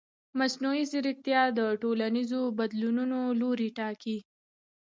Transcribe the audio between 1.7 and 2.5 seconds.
ټولنیزو